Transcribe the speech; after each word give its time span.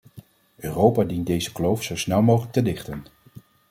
Europa 0.55 1.03
dient 1.03 1.25
deze 1.25 1.51
kloof 1.51 1.83
zo 1.83 1.95
snel 1.97 2.21
mogelijk 2.21 2.53
te 2.53 2.61
dichten. 2.61 3.03